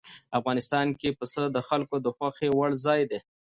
[0.39, 3.19] افغانستان کې پسه د خلکو د خوښې وړ ځای دی.